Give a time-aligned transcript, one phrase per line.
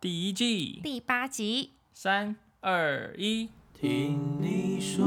[0.00, 5.04] 第一季第八集，三二一，听你说，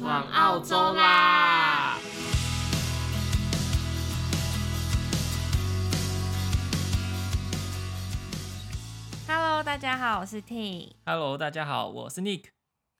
[0.00, 1.98] 往澳洲啦
[9.28, 10.96] ！Hello，大家好，我是 T。
[11.04, 12.44] Hello，大家好，我是 Nick。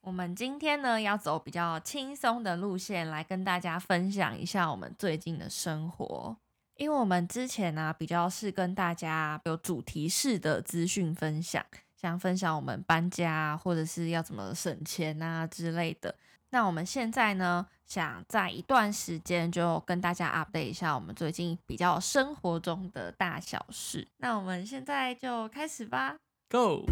[0.03, 6.37] 我们今天呢，要走比较轻松的路线，来跟大家分享一下我们最近的生活。
[6.81, 11.62] 因为我们之前呢、啊，比较是跟大家有主题式的资讯分享，
[11.95, 16.15] 像分享我们搬家或者是要怎么省钱啊之类的。
[16.48, 24.09] 那我们现在呢，想在一段时间就跟大家 update 一下我们最近比较生活中的大小事。
[24.17, 26.17] 那我们现在就开始吧
[26.48, 26.87] ，Go！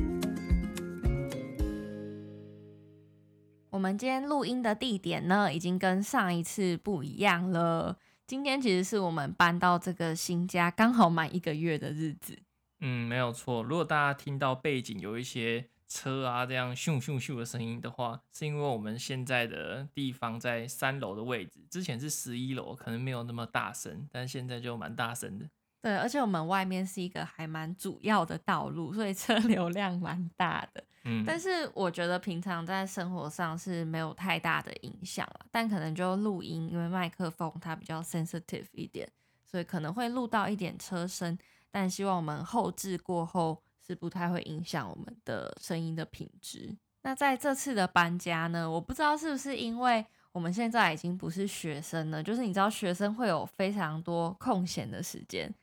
[3.70, 7.96] 我们今天录音的地点呢，已经跟上一次不一样了。
[8.28, 12.38] 今天其实是我们搬到这个新家刚好满一个月的日子。
[12.80, 13.62] 嗯，没有错。
[13.62, 25.46] 如果大家听到背景有一些车啊这样咻咻咻的声音的话，是因为我们现在的地方在三楼的位置，之前是十一楼，可能没有那么大声，但现在就蛮大声的。
[25.80, 30.82] 对，而且我们外面是一个还蛮主要的道路，所以车 流量蛮大的。
[31.04, 39.08] 嗯，但是我觉得平常在生活上是没有太大的影响了，但可能就录音，因为麦克风它比较 sensitive 一点，
[39.46, 41.38] 所以可能会录到一点车声。
[41.70, 46.76] 但希望我们后置过后是不太会影响我们的声音的品质。
[47.02, 55.54] 那在这次的搬家呢，我不知道是不是因为我们现在已经不是学生了，就是你知道学生会有非常多空闲的时间。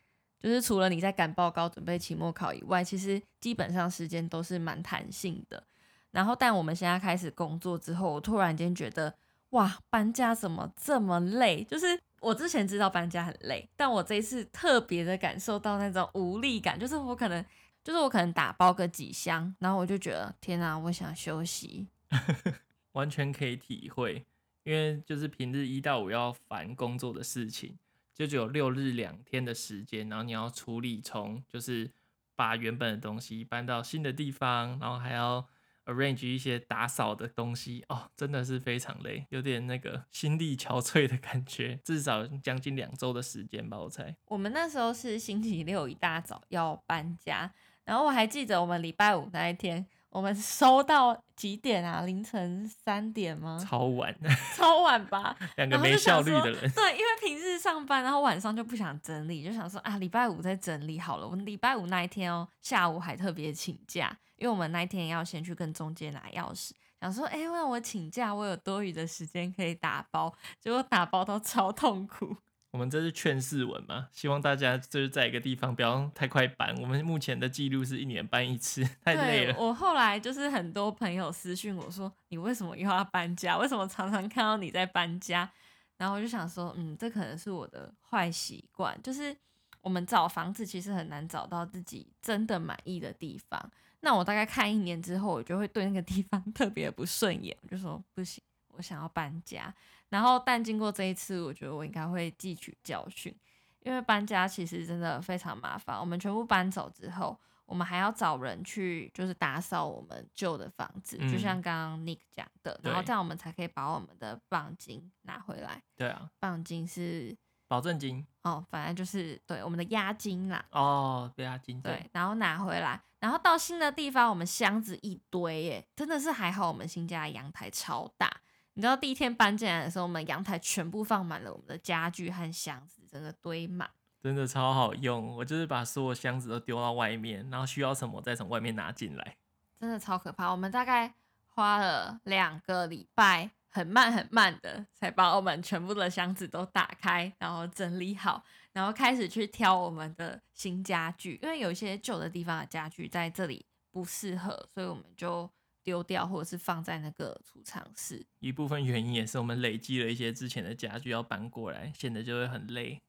[0.45, 5.63] 就是除了你在赶报告、准备期末考以外，其实基本上时间都是蛮弹性的。
[6.11, 9.11] 然后，但我们现在开始工作之后，我突然间觉得，
[9.49, 11.63] 哇，搬家怎么这么累？
[11.63, 16.79] 就是我之前知道搬家很累，但我这一次特别的感受到那种无力感。
[16.79, 17.43] 就是我可能，
[17.83, 21.87] 就是我可能打包个几箱，然后我就觉得，天哪，我想休息。
[22.93, 24.23] 完全可以体会，
[24.63, 27.79] 因为就是平日一到五要烦工作的事情。
[28.15, 31.91] 就只有六日两天的时间，然后你要处理从就是
[32.35, 35.45] 把原本的东西搬到新的地方，然后还要
[35.85, 44.15] arrange 一些打扫的东西，哦，真的是非常累，有点那个心力憔悴的感觉，至少将近两周的时间吧，我猜。
[44.25, 49.85] 我们那时候是星期六一大早要搬家，然后我还记得我们礼拜五那一天。
[50.15, 52.03] 我们收到几点啊？
[52.03, 53.61] 凌晨三点吗？
[53.61, 54.15] 超晚，
[54.55, 55.35] 超晚吧。
[55.57, 56.71] 两个没效率的人。
[56.71, 61.27] 对，因为平日上班，然后晚上就不想整理，就想说啊，礼拜五再整理好了。
[61.27, 66.71] 我们礼拜五那一天哦，下午还特别请假，因为我们那一天要先去跟中介拿钥匙，
[67.01, 72.37] 想说，哎，让我请假，我有多余的时间可以打包，结果打包都超痛苦。
[72.75, 76.75] 我们这是劝世文嘛，希望大家就是在一个地方不要太快搬。
[76.81, 79.55] 我们目前的记录是一年搬一次，太累了。
[79.57, 83.57] 我后来就是很多朋友私讯我说，你为什么又要搬家？
[83.57, 85.49] 为什么常常看到你在搬家？
[85.95, 89.33] 然后我就想说，嗯，这可能是我的坏习惯，就是
[89.79, 93.71] 我们找房子其实很难找到自己真的满意的地方。
[94.01, 98.43] 那我大概看一年之后，我就会对那个地方 特别不顺眼，我就说不行。
[98.77, 99.73] 我想要搬家，
[100.15, 103.37] 然后但经过这一次，我觉得我应该会汲取教训，
[103.81, 105.99] 因为搬家其实真的非常麻烦。
[105.99, 115.83] 我们全部搬走之后，我们还要找人去，就是打扫我们旧的房子，嗯、就像刚刚 Nick 讲的，然后这样我们才可以把我们的棒金拿回来。
[115.97, 117.35] 对啊，绑金是
[117.67, 120.63] 保证金哦，反正就是对我们的押金啦。
[120.71, 128.31] 哦，押金对，然后拿回来，然后到新的地方，我们箱子一堆耶，真的是还好，我们新家的阳台超大。
[128.77, 133.89] 你知道第一天搬进来的时候，我们阳台全部放满了我们的家具和箱子，整个堆满，
[134.21, 135.33] 真的超好用。
[135.37, 139.37] 我就是把所有箱子都丢到外面，然后需要什么再从外面拿进来，
[139.79, 140.51] 真的超可怕。
[140.51, 141.13] 我们大概
[141.47, 148.43] 花了两个礼拜，很慢很慢的才把我们全部的箱子都打开，然后整理好，
[148.73, 151.39] 然后开始去挑我们的新家具。
[151.41, 155.49] 因为有一些旧的地方的家具在这里不适合，所以我们就。
[155.85, 158.25] 丢掉，或者是放在那个储藏室。
[158.39, 162.99] 一部分原因也是我们累积了一些之前的家具要搬过来，显得就会很累。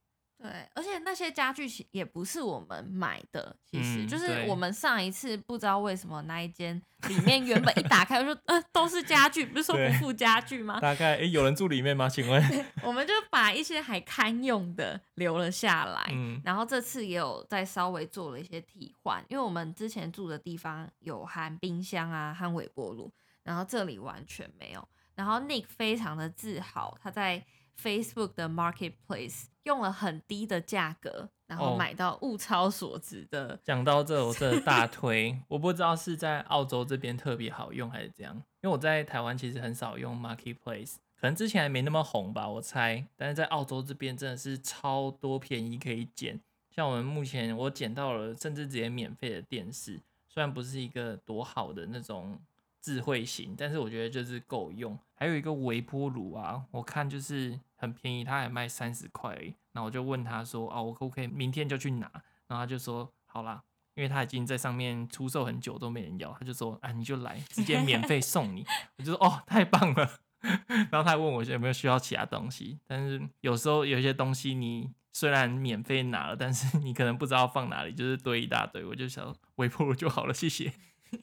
[0.47, 10.79] 对，而且那些家具也不是我们买的，其实、嗯、就是我们上一次不知道为什么那一间里面原本一打开就说，呃，都是家具，不是说不附家具吗？
[10.81, 12.09] 大概诶、欸，有人住里面吗？
[12.09, 12.67] 请问？
[12.83, 24.89] 我们就把一些还堪用的留了下来，嗯、然后这次也有再稍微做了一些替换，因为我们之前住的地方有含冰箱啊和微波炉，然后这里完全没有。
[25.17, 27.45] 然后 Nick 非常的自豪，他在。
[27.81, 33.59] Facebook 的 Marketplace 用了很低的价格然后买到物超所值的。
[33.63, 43.07] 讲、哦、到这，我真的大推， 我不知道是在澳洲这边特别好用还是怎样，因为我在台湾其实很少用 Marketplace，可能之前还没那么红吧，我猜。
[43.17, 46.41] 但是在澳洲这边真的是超多便宜可以捡，
[46.75, 52.39] 像我们目前我捡到了，甚至直接免费的电视，虽然不是一个多好的那种。
[52.87, 54.97] 智慧型，但是我觉得就是够用。
[55.17, 59.37] 还有一个微波炉啊，我看就是很便宜，他还卖三十块。
[59.73, 62.09] 那我就问他说：“哦，我可不可以明天就去拿？”
[62.47, 63.61] 然后他就说：“好啦，
[63.97, 68.65] 因为他已经在上面出售很久都没人要，他就说：‘啊，你就来，直接免费送你。
[68.99, 70.21] ’我就说：‘哦，太棒了。’
[70.69, 72.79] 然后他还问我有没有需要其他东西。
[72.87, 78.85] 但是有时候有些东西你虽然免费拿了，但是你可能不知道放哪里，就是堆一大堆。
[78.85, 80.73] 我就想微波炉就好了，谢谢。”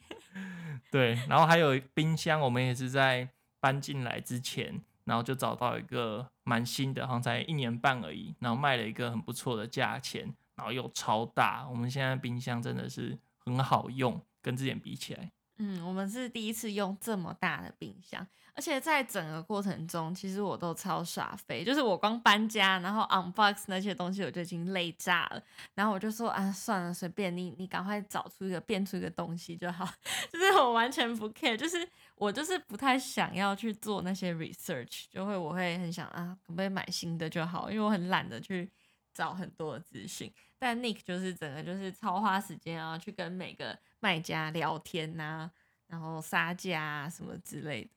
[0.90, 3.28] 对，然后还有冰箱，我们也是在
[3.60, 11.66] 搬进来之前，然后就找到一个蛮新的，好像才一年半而已，然后卖了一个很不错的价钱，然后又超大。
[11.68, 15.30] 我们现在冰箱真的是很好用，跟之前比起来。
[15.58, 25.40] 嗯，我们是第一次用这么大的冰箱，而且在整个过程中，其实我都超耍废，就是我光搬家，然后 unbox 那些东西，我就已经累炸了。
[25.74, 29.88] 然后我就说啊，算了，随便你，你赶快找出一个变出一个东西就好。
[30.32, 38.68] 就是我完全不 care，就是我就是不太想要去做那些 research，就会我会很想啊，可不可以买新的就好，因为我很懒得去
[39.12, 40.32] 找很多的资讯。
[40.64, 43.78] 但 Nick 就是整个就是超花时间啊，去跟每个。
[44.00, 45.50] 卖家聊天呐、啊，
[45.86, 47.90] 然后杀价啊什么之类的，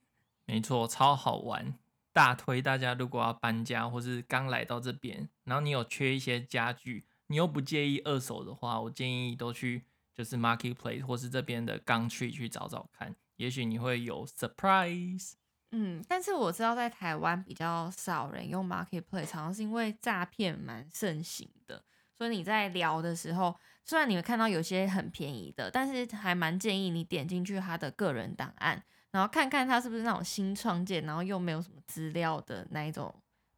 [0.46, 1.74] 没错，超好玩，
[2.14, 15.32] 大推大家如果要搬家或是刚来到这边，然后你有缺一些家具，你又不介意二手的话，我建议都去就是 Marketplace 或是这边的 Gumtree 去找找看，也许你会有 surprise。
[15.72, 21.84] 嗯，但是我知道在台湾比较少人用 Marketplace，好像是因为诈骗蛮盛行的，
[22.18, 23.56] 所以你在聊的时候。
[23.84, 33.14] 虽然你会看到有些很便宜的，但是还蛮建议你点进去他的个人档案，然后看看他是不是那种新创建，然后又没有什么资料的那一种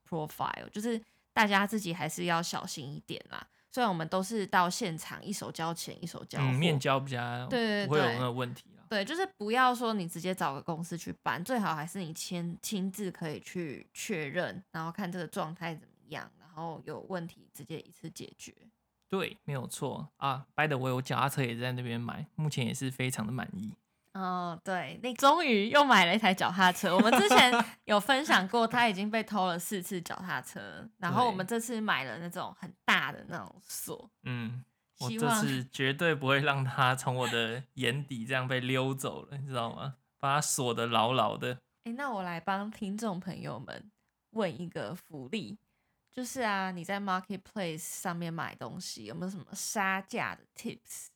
[0.09, 1.03] profile，就是
[1.33, 3.45] 大家自己还是要小心一点啦。
[3.73, 8.85] 虽然我们都是到现场一手交钱一手交货，嗯，面交比较对，不会有那个问题啦。
[8.89, 18.55] 对，就是不要说你直接找个公司去办，最好还是你亲亲自可以去确认，然后看这个状态怎么样，然后有问题直接一次解决。
[19.09, 20.47] 对，没有错啊。
[20.55, 23.73] By the way，我脚踏车也在那边买，目前也是非常的满意。
[24.13, 26.95] 哦，对，那终于又买了一台脚踏车。
[26.95, 27.53] 我们之前
[27.87, 34.11] 有分享过，他已经被偷了四次脚踏车，然后我们这次买了那种很大的那种锁。
[34.25, 34.65] 嗯，
[34.99, 39.95] 我这次 绝对不会让他从我的眼底这样被溜走了，你知道吗？
[40.19, 41.59] 把它锁得牢牢的。
[41.85, 43.91] 哎，那我来帮听众朋友们
[44.31, 45.59] 问一个福利。
[46.13, 51.07] 就是啊，你在 Marketplace 上面买东西有没有什么杀价的 Tips？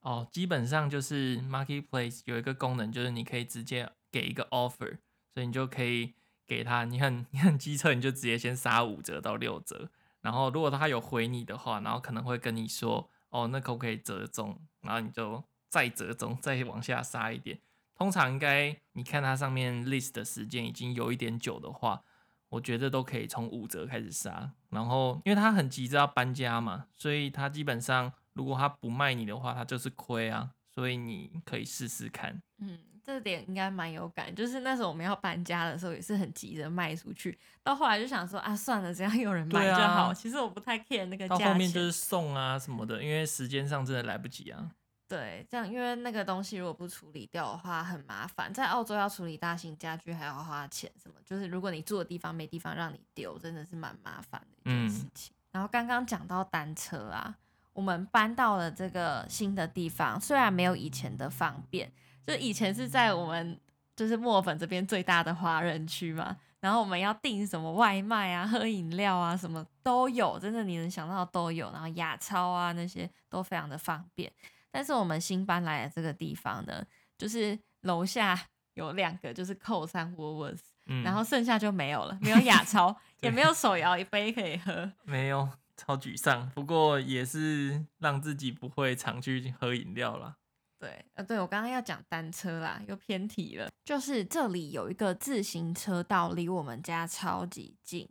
[0.00, 4.96] 哦，基本上就是 Marketplace 有一个功能，就是你可以直接给一个 offer，
[5.34, 6.14] 所以你就可以
[6.46, 9.90] 给他，你很你很机车，你就直接先杀五折到六折，
[10.22, 14.58] 然后如果他有回你的话，然后可能会跟你说，哦，那可不可以折中？
[14.80, 17.60] 然后你就再折中，再往下杀一点。
[17.94, 22.02] 通常应该你看它上面 list 的时间已经有一点久的话。
[22.50, 32.42] 我觉得都可以从五折开始杀，然后因为他很急着要搬家嘛，所以他基本上如果他不卖你的话，他就是亏啊，所以你可以试试看。
[32.58, 40.08] 嗯，这点应该蛮有感，就是那时候我们要搬家的时候也是很急着卖出去，到后来就想说啊，算了，只要有人买就好。
[40.08, 41.46] 啊、其实我不太 care 那个价钱。
[41.46, 44.70] 到后面就是送啊什么的，因为时间上真的来不及啊。
[45.10, 55.34] 对，这样因为那个东西如果不处理掉的话很麻烦，在澳洲要处理大型家具还要花钱，什么就是如果你住的地方没地方让你丢，真的是蛮麻烦的一件事情。
[55.34, 57.34] 嗯、然后刚刚讲到单车啊，
[57.72, 61.90] 我们搬到了这个新的地方，虽然没有以前的方便，
[62.24, 63.58] 就以前是在我们
[63.96, 74.30] 就是墨尔本这边最大的华人区嘛，然后我们要订什么外卖啊、喝饮料啊，什么都有，真的你能想到都有，然后亚超啊那些都非常的方便。
[74.70, 76.84] 但是我们新搬来的这个地方呢，
[77.18, 78.38] 就是楼下
[78.74, 86.48] 有两个，就是 Coles 和 Woolworths，嗯，然后剩下就没有了，没有 雅超，也没有手摇一杯可以喝，没有，超沮丧。
[86.50, 90.36] 不过也是让自己不会常去喝饮料啦。
[90.78, 93.68] 对，呃，对我刚刚要讲单车啦，又偏题了。
[93.84, 98.08] 就是这里有一个自行车道，离我们家超级近。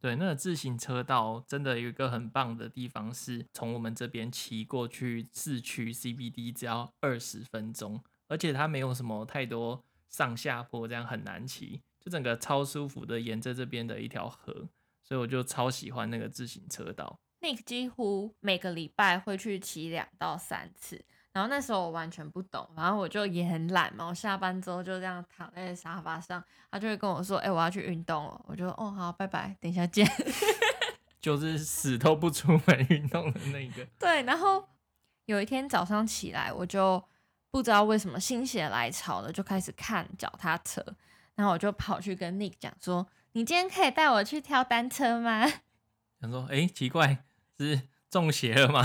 [0.00, 14.68] 对，那个自行车道真的有一个很棒的地方，是从我们这边骑过去市区 CBD 只要二十分钟，而且它没有什么太多上下坡，这样很难骑，就整个超舒服的沿着这边的一条河，
[15.02, 17.18] 所以我就超喜欢那个自行车道。
[17.40, 21.04] Nick 几乎每个礼拜会去骑两到三次。
[21.38, 30.04] 然后那时候我完全不懂，然后我就也很懒嘛，我下班之后就这样躺在沙发上，他就会跟我说：“哎、欸，我要去运动了。”我就说：“哦，好，拜拜，等一下见。
[31.22, 33.86] ”就是死都不出门运动的那个。
[34.00, 34.68] 对，然后
[35.26, 37.00] 有一天早上起来，我就
[37.52, 40.84] 不知道为什么心血来潮的就开始看脚踏车，
[41.36, 45.46] 然后我就跑去跟 Nick 讲说：“你今天可以带我去挑单车吗？”
[46.20, 47.24] 想说：“哎、欸，奇怪，
[47.56, 48.84] 是中邪了吗？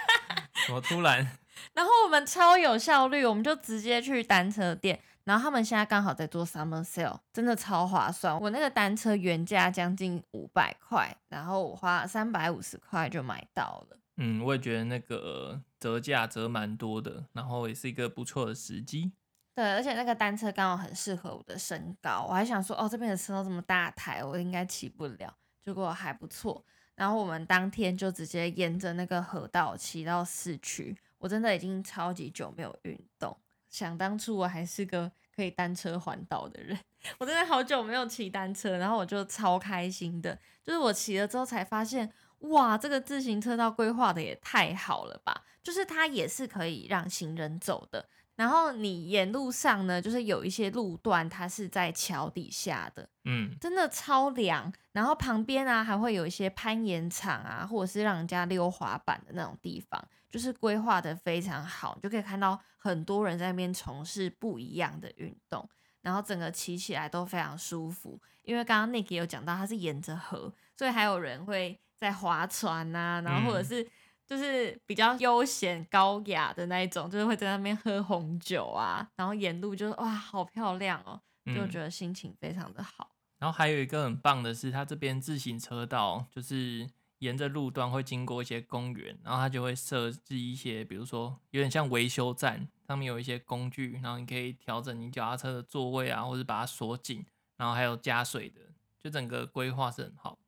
[0.66, 1.36] 怎么突然？”
[1.74, 5.00] 然后我们超有效率，我们就直接去单车店。
[5.24, 8.40] 然后他们现在刚好在做 summer sale，真的超划算。
[8.40, 13.98] 我那个单车原价将近五百块，然后我花三百五十块就买到了。
[14.16, 19.12] 嗯，我也觉得那个折价折蛮多的，然后也是一个不错的时机。
[19.54, 22.26] 对，而且那个单车刚好很适合我的身高。
[22.28, 25.36] 我还想说，哦，这边的车都这么大台，我应该骑不了。
[25.62, 26.64] 结果还不错。
[26.96, 30.96] 然后我们当天就直接沿着那个河道骑到市区。
[31.20, 33.36] 我真的已经超级久没有运动，
[33.68, 36.76] 想当初我还是个可以单车环岛的人，
[37.20, 48.08] 我真的好久没有骑单车，然后我就超开心的，就是我骑了之后才发现，哇，这个自行车道规划的也太好了吧，就是它也是可以让行人走的。
[48.40, 54.72] 然后你沿路上呢，就是有一些路段，它是在桥底下的，嗯，真的超凉。
[54.92, 65.68] 然后旁边啊，还会有一些攀岩场啊，或者是让人家溜滑板的那种地方，就是规划的非常好，就可以看到很多人在那边从事不一样的运动，
[66.00, 68.18] 然后整个骑起来都非常舒服。
[68.44, 73.86] 因为刚刚 Nick 有讲到，它是沿着河，所以还有人会在划船啊，然后或者是。
[74.30, 83.10] 就是比较悠闲高雅的那一种，就是会在那边喝红酒啊，然后沿路就是哇，好漂亮哦，就觉得心情非常的好。
[83.10, 83.16] 嗯。
[83.40, 98.60] 然后还有一个很棒的是，它这边自行车道就是沿着路段会经过一些公园，然后它就会设置一些，比如说有点像维修站，上面有一些工具，然后你可以调整你脚踏车的座位啊，或者把它锁紧，然后还有加水的，
[99.02, 100.38] 就整个规划是很好。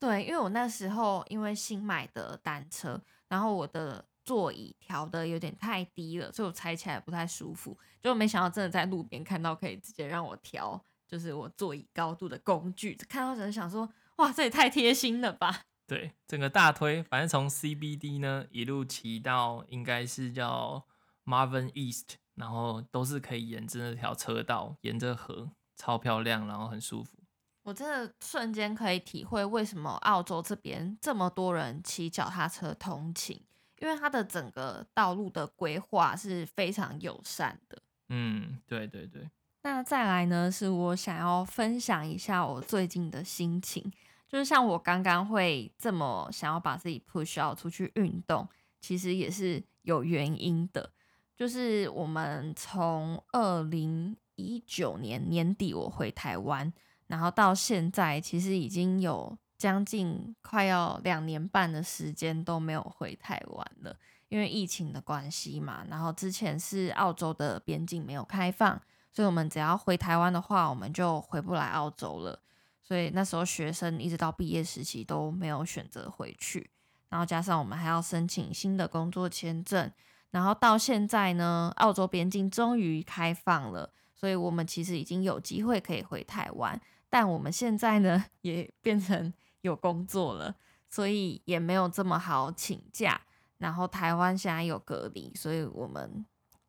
[0.00, 3.00] 对，因为我那时候因为新买的单车。
[3.28, 7.78] 然后我的座椅调的有点太低了，所以我踩起来不太舒服。
[8.02, 12.94] 就没想到真的在路边看到可以直接让我调，就是我座椅高度的工具。
[13.08, 15.62] 看到人想说，哇，这也太贴心了吧？
[15.86, 20.84] 对，整个大推，反正从 CBD 呢一路骑到应该是叫
[21.24, 27.19] Marvin East，然后都是可以沿着那条车道，沿着河，超漂亮，然后很舒服。
[27.62, 33.38] 我真的瞬间可以体会为什么澳洲这边这么多人骑脚踏车通勤，
[33.78, 37.82] 因为它的整个道路的规划是非常友善的。
[38.08, 39.30] 嗯，对对对。
[39.62, 43.92] 那再来呢，是我想要分享一下我最近的心情，
[44.26, 48.48] 就是像我刚刚会这么想要把自己 push out 出去运动，
[48.80, 50.90] 其实也是有原因的。
[51.36, 56.72] 就是我们从二零一九年年底我回台湾。
[57.10, 63.96] 然后到现在，其实已经有将近快要两年半的时间都没有回台湾了，
[64.28, 65.84] 因为疫情的关系嘛。
[65.90, 72.40] 然后之前是澳洲的边境没有开放，所以我们只要回台湾的话，我们就回不来澳洲了。
[72.80, 76.70] 所以那时候学生一直到毕业时期都没有选择回去。
[77.08, 79.90] 然后加上我们还要申请新的工作签证，
[80.30, 86.80] 然后到现在呢，澳洲边境终于开放了，所以我们其实已经有机会可以回台湾。
[87.10, 90.54] 但我们现在呢，也变成有工作了，
[90.88, 93.20] 所以也没有这么好请假。
[93.58, 96.24] 然后台湾现在有隔离，所以我们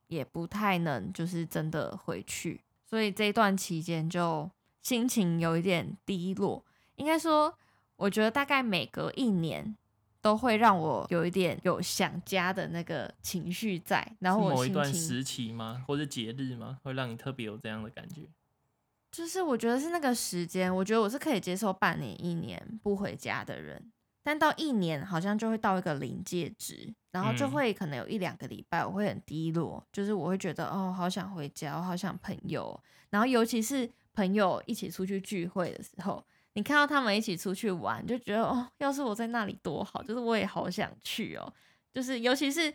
[0.07, 2.60] 也不太能就是真的回去。
[2.83, 6.65] 所以这段期间就心情有一点低落。
[6.98, 7.57] 应该说，
[7.95, 9.77] 我觉得大概每隔一年
[10.21, 14.05] 都会让我有一点有想家的那个情绪在。
[14.19, 15.86] 然后我某一段时期吗？
[15.88, 16.79] 或者节日吗？
[16.83, 18.24] 会让你特别有这样的感觉？
[19.12, 23.91] 就是我觉得是那个时间，我觉得我是可以接受半年、一年不回家的人，
[24.24, 41.53] 但到一年好像就会到一个临界值，然后就会可能有一两个礼拜我会很低落，就是我会觉得哦，好想回家，我好想朋友，然后尤其是朋友一起出去聚会的时候，你看到他们一起出去玩，就觉得哦，要是我在那里多好，就是我也好想去哦，
[41.94, 42.74] 就是尤其是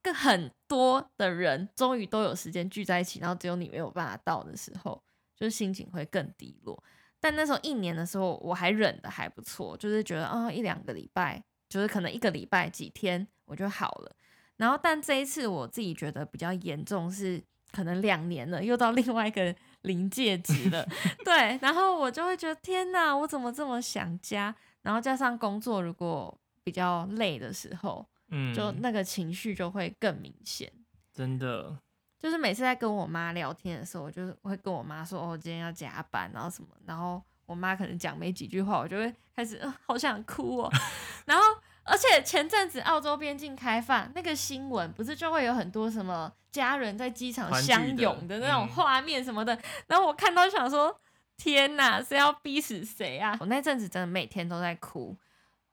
[0.00, 5.02] 跟很多的人终于都有时间聚在一起，然后只有你没有办法到的时候。
[5.36, 6.82] 就是心情会更低落，
[7.20, 14.16] 但那时候一年的时候我还忍得还不错，就是觉得啊、哦、一两个礼拜，就是可能一个礼拜几天我就好了。
[14.56, 20.86] 然后但这一次我自己觉得比较严重，是可能两年了，又到另外一个临界值了。
[21.24, 24.54] 对，然后我就会觉得天哪，我怎么这么想家？
[24.82, 30.70] 然后加上工作如果比较累的时候，嗯，就那个情绪就会更明显。
[31.12, 31.78] 真的，
[32.24, 40.72] 就是每次在跟我妈聊天的时候，我就会跟我妈说：“哦，今天要加班，然后什么。”然后我妈可能讲没几句话，我就会开始，呃，好想哭哦。
[41.26, 41.44] 然后，
[41.82, 49.60] 而且前阵子澳洲边境开放那个新闻，不是就会有很多什么家人在机场相拥的那种画面什么的。
[49.86, 50.98] 然后我看到想说
[51.36, 55.14] ：“天哪，是要逼死谁啊？”我那阵子真的每天都在哭。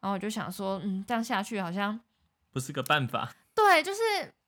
[0.02, 1.98] 然后我就想说，嗯，这样下去好像
[2.52, 3.32] 不是个办法。
[3.56, 4.02] 对，就是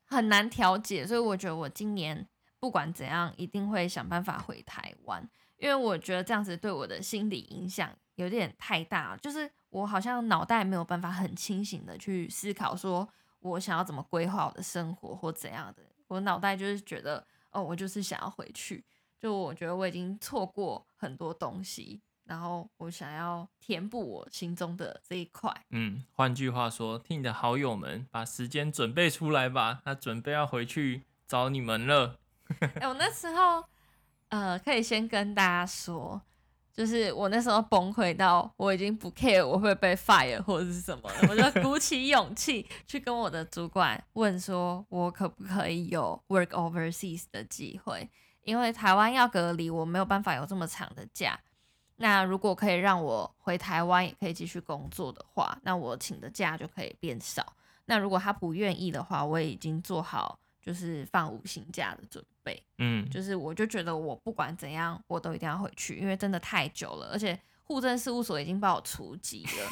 [0.05, 2.27] 很难调节，所以我觉得我今年
[2.60, 13.07] 不管怎样，一定会想办法回台湾，因为我觉得这样子对我的心理影响有点太大，就是我好像脑袋没有办法很清醒的去思考，说
[13.39, 18.83] 我想要怎么规划我的生活或怎样的，我脑袋就是觉得，哦，我就是想要回去，
[19.19, 22.01] 就我觉得我已经错过很多东西。
[22.25, 25.53] 然后我想要填补我心中的这一块。
[25.70, 32.20] 嗯，换句话说，替你的好友们把时间准备出来吧，他准备要回去找你们了。
[32.80, 33.63] 哎，我那时候，
[34.30, 36.22] 呃，可以先跟大家说，
[36.74, 48.10] 就是我那时候崩溃到我已经不 care 我会被 fire 或者是什么了，我就鼓起勇气 去跟我的主管问说，我可不可以有 work overseas 的机会？
[48.44, 51.39] 因为台湾要隔离，我没有办法有这么长的假。
[52.03, 57.53] 那如果可以让我回台湾，也可以继续工作的话，那我请的假就可以变少。
[57.86, 62.62] 那如果他不愿意的话，我也已经做好就是放五薪假的准备。
[62.79, 69.72] 嗯，就是我就觉得我不管怎样，我都一定要回去，因为真的太久了，而且户政事务所已经把我除籍了。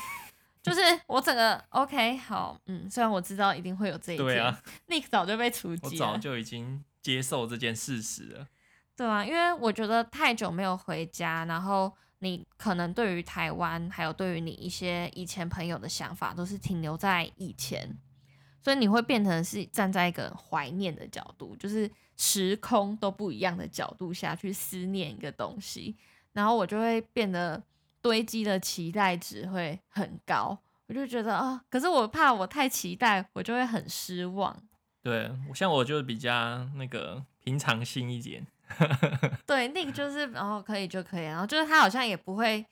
[0.64, 4.58] 就是我整个 OK 好，嗯，虽然我知道一定会有这一天，对啊
[4.88, 8.48] ，Nick 早就被除籍了，我早就已经接受这件事实了。
[8.96, 11.92] 对啊，因为我觉得太久没有回家，然后。
[12.24, 17.98] 你可能对于台湾，还有对于你一些以前朋友的想法，都是停留在以前，
[18.62, 25.98] 所以你会变成是站在一个怀念的角度，就是时空都不一样的角度下去思念一个东西，
[26.34, 27.62] 然后我就会变得
[28.04, 34.56] 堆积的期待值会很高，我就觉得啊，可是我怕我太期待，我就会很失望。
[35.02, 36.32] 对，像我就比较
[36.76, 38.46] 那个平常心一点。
[39.46, 42.66] 对，那个就是，然后可以就可以，然后就是他好像也不会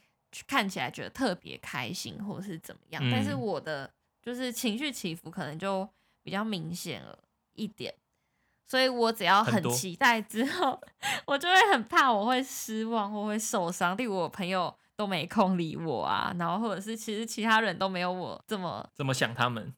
[0.48, 5.88] 看起来觉得特别开心或者是怎么样，嗯、但是我的就是情绪起伏可能就
[6.24, 7.18] 比较明显了
[7.54, 7.94] 一点，
[8.68, 10.80] 所以我只要很期待之后，
[11.26, 19.74] 我就会很怕我会失望或会受伤，例如我朋友都没空理我啊，然后或者是其实其他人都没有我这么这么想他们，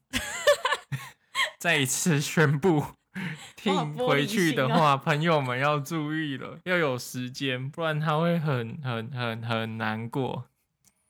[1.60, 2.84] 再一次宣布。
[3.58, 10.46] 听回去的话，朋友们要注意了，要有时间，不然他会很很很很难过。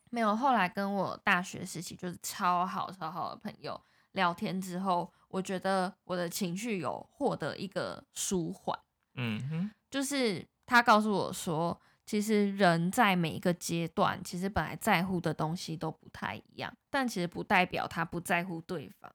[0.10, 3.80] 没有，后来跟我大学时期就是超好超好的朋友
[4.14, 8.78] 聊天之后，我觉得我的情绪有获得一个舒缓。
[9.16, 19.10] 嗯哼，就是他告诉我说，其实人在每一个阶段，其实本来在乎的东西都不太一样，但其实不代表他不在乎对方。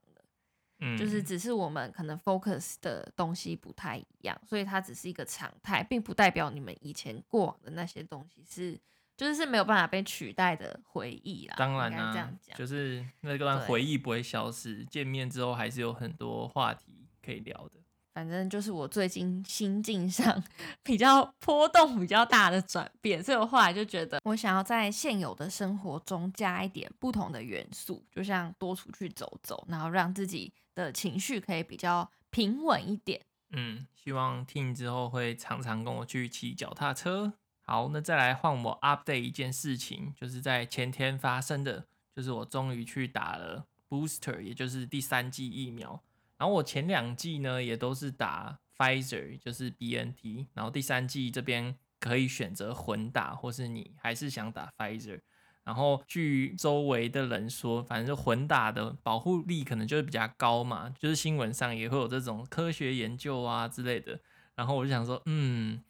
[0.80, 8.78] 嗯，就是只是我们可能 focus 的东西不太一样，所以它只是一个常态，并不代表你们以前过往的那些东西是，
[9.16, 11.54] 就是是没有办法被取代的回忆啦。
[11.56, 17.80] 当然啦，这样讲，就是那段回忆不会消失，见面之后还是有很多话题可以聊的。
[18.12, 20.42] 反正就是我最近心境上
[20.82, 33.20] 比较波动比较大的转变，所以我后来就觉得，我想要在现有的生活中加一点不同的元素，就像多出去走走，然后让自己的情绪可以比较平稳一点。
[33.50, 37.32] 嗯，希望听之后会常常跟我去骑脚踏车。
[37.62, 46.00] 好，那再来换我 update 一件事情，就是在前天发生的，就是我终于去打了 booster，也就是第三剂疫苗。
[46.36, 55.20] 然后我前两剂呢也都是打 Pfizer，就是 BNT，然后第三剂这边可以选择混打，或是你还是想打 Pfizer。
[55.66, 64.20] 然后据周围的人说，反正就混打的保护力可能就是比较高嘛，就是新闻上也会有这种科学研究啊之类的。
[64.54, 65.82] 然后我就想说，嗯，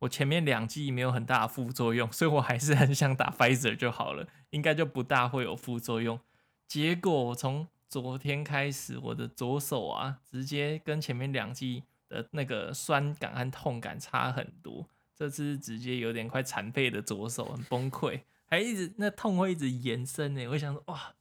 [0.00, 6.20] 我前面两剂没有很大的副作用，所以我还是很想打 Pfizer 就好了，应该就不大会有副作用。
[6.68, 14.86] 结果我从昨天开始，我的左手啊，直接跟前面两剂的那个酸感和痛感差很多。
[15.16, 18.20] 这次直接有点快残废的左手，很崩溃，
[18.52, 20.46] 还一直那痛会一直延伸呢。
[20.48, 21.14] 我想说，哇，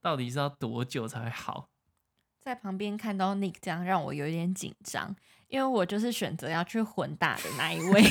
[0.00, 1.68] 到底是要多久才会好？
[2.40, 5.14] 在旁边看到 Nick 这样，让我有一点紧张，
[5.48, 8.02] 因为我就是选择要去混打的那一位。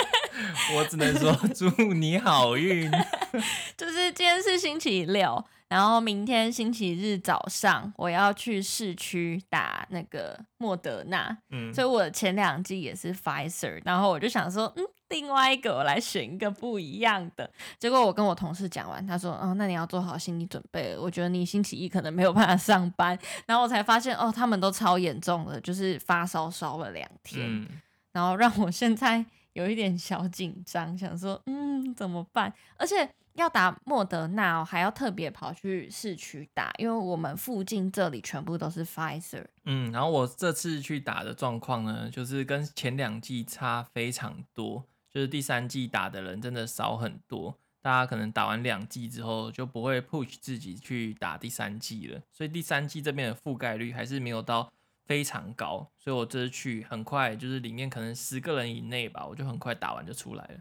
[0.74, 2.90] 我只能说祝你好运。
[3.76, 5.44] 就是今天是星期六。
[5.66, 14.84] 然后明天星期日早上我要去市区打那个莫德纳，嗯，所以我前两季也是 Pfizer，然后我就想说，嗯，
[15.14, 17.48] 另外一个我来选一个不一样的。
[17.78, 23.16] 结果我跟我同事讲完，他说，哦，那你要做好心理准备，我觉得你星期一可能没有办法上班。
[23.46, 27.68] 然后我才发现，哦，他们都超严重的，就是发烧烧了两天，嗯，
[28.12, 32.52] 然后让我现在有一点小紧张，想说，嗯，怎么办？
[32.76, 33.08] 而且。
[33.34, 39.44] 要打莫德纳哦，还要特别跑去市区打，因为我们附近这里全部都是 Pfizer。
[39.64, 54.72] 嗯，然后我这次去打的状况呢，就是跟前两季差非常多，就是第三季打的人真的少很多，大家可能打完两季之后就不会 push 自己去打第三季了，所以第三季这边的覆盖率还是没有到
[55.06, 60.58] 非常高，所以我这次去很快，就是里面可能十个人以内吧，我就很快打完就出来了。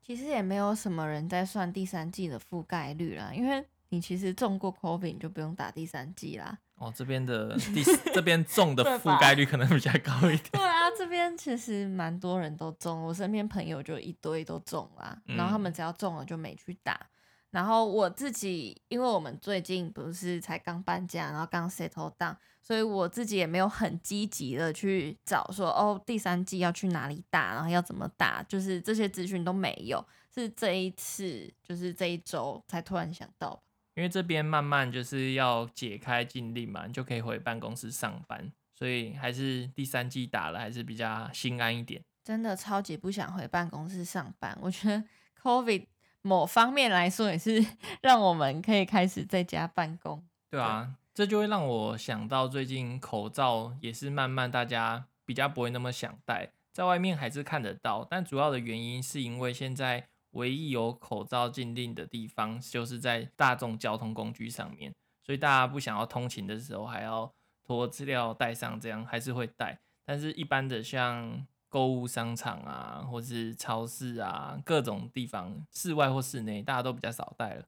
[0.00, 6.56] 其实也没有什么人在算第三季的覆盖率啦，因为你其实中过 COVID 你就不用打第三季啦。
[6.76, 7.82] 哦，这边的第
[8.14, 10.62] 这边中的覆盖率可能比较高一点。
[11.06, 16.94] 这边其实蛮多人都中，我身边朋友就一堆都中啦，然后他们只要中了就没去打。
[16.94, 17.06] 嗯
[17.52, 33.62] 然后我自己，因为我们最近不是才刚搬家，然后刚 settle down，所以我自己也没有很积极的去找说哦，第三季要去哪里打，然后要怎么打，就是这些资讯都没有，是这一次就是这一周才突然想到。
[33.94, 42.00] 因为这边慢慢就是要解开禁令嘛，你就可以回办公室上班，所以还是第三季打了还是比较心安一点。
[42.22, 45.02] 真的超级不想回办公室上班，我觉得
[45.42, 45.86] COVID。
[46.22, 47.64] 某方面来说，也是
[48.02, 50.20] 让我们可以开始在家办公。
[50.50, 64.92] 对啊，这就会让我想到最近口罩也是慢慢大家比较不会那么想戴，在外面还是看得到，但主要的原因是因为现在唯一有口罩禁令的地方就是在大众交通工具上面，
[65.24, 67.32] 所以大家不想要通勤的时候还要
[67.66, 69.78] 脱资料带上，这样还是会带。
[70.04, 77.64] 但是一般的像购物商场啊，或是超市啊，各种地方，室外或室内，大家都比较少带了。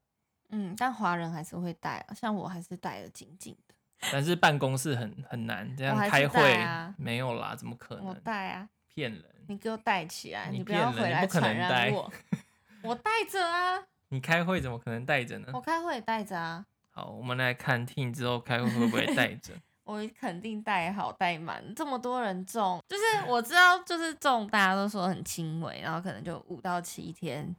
[0.51, 3.75] 嗯，但华人还是会带啊，像我还是带的紧紧的。
[4.13, 8.05] 但是办公室很很难这样开会，啊、没有啦，怎么可能？
[8.07, 9.25] 我带啊，骗人！
[9.49, 12.13] 你给我带起来，你不要回来传染我。
[12.85, 13.83] 我带着啊。
[14.11, 15.49] 你开会怎么可能带着呢？
[15.53, 16.65] 我开会也戴着啊。
[16.91, 19.53] 好，我们来看 Ting 之后开会会不会带着。
[19.89, 27.57] 我肯定带好带满，这么多人中，就是我知道，就是中，大家都说很轻微，然后可能就五到七天，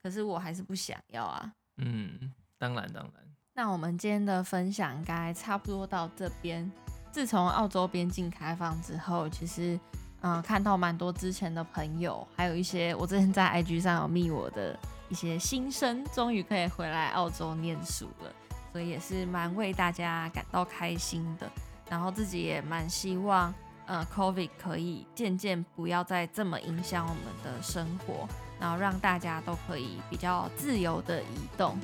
[0.00, 1.52] 可是我还是不想要啊。
[1.78, 3.12] 嗯，当然当然。
[3.54, 6.70] 那我们今天的分享应该差不多到这边。
[7.10, 9.74] 自从澳洲边境开放之后，其实
[10.20, 18.32] 嗯、呃，看到蛮多之前的朋友，还有一些我之前在 IG 上有密我的一些新生，终于可以回来澳洲念书了，
[18.70, 21.50] 所以也是蛮为大家感到开心的。
[21.92, 23.52] 然后自己也蛮希望，
[23.84, 28.26] 呃，COVID 可以渐渐不要再这么影响我们的生活，
[28.58, 31.76] 然后让大家都可以比较自由的移动，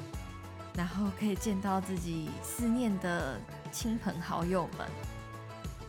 [0.75, 3.39] 然后可以见到自己思念的
[3.71, 4.89] 亲朋好友们。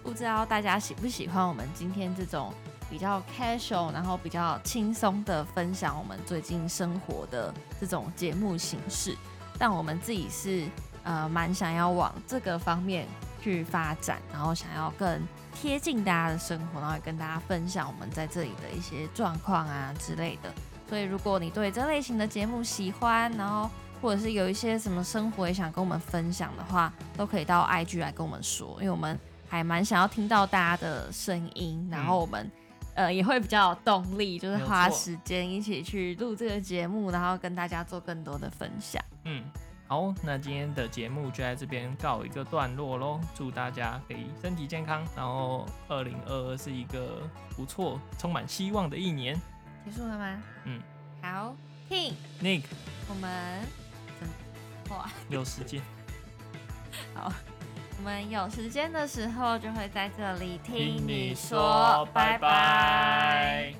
[0.03, 2.53] 不知道大家喜不喜欢我们今天这种
[2.89, 9.15] 比较 casual，然后比较轻松的分享我们最近生活的这种节目形式，
[9.57, 10.67] 但我们自己是
[11.03, 13.07] 呃蛮想要往这个方面。
[13.41, 15.21] 去发展，然后想要更
[15.53, 20.53] 贴近大家的生活，然后也跟大家分享我们在这里的一些状况啊之类的。
[20.87, 23.69] 所以，如果你对这类型的节目喜欢，然后
[24.01, 32.43] 或者是有一些什么生活也想跟我们分享的话，都可以到 IG 来跟我们说，因为我们还蛮想要听到大家的声音，然后我们、
[32.95, 39.03] 嗯、呃也会比较有动力，就是花时间一起去录这个节目，然后跟大家做更多的分享。
[39.25, 39.43] 嗯。
[39.89, 43.19] 好，那今天的节目就在这边告一个段落喽。
[43.33, 49.33] 祝大家可以身体健康，然后二零二二是一个不错、充满希望的一年。
[49.83, 50.43] 结束了吗？
[50.65, 50.79] 嗯。
[51.23, 51.55] 好
[51.89, 52.65] ，King Nick，
[53.09, 53.65] 我们
[54.91, 55.81] 哇有时间。
[57.15, 57.33] 好，
[57.97, 63.73] 我们有时间的时候就会在这里听你说，拜拜。